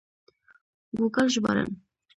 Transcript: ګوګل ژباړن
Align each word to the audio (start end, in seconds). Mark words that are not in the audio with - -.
ګوګل 0.97 1.27
ژباړن 1.33 1.69